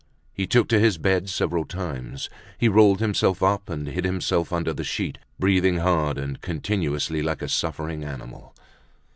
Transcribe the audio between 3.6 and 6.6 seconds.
and hid himself under the sheet, breathing hard and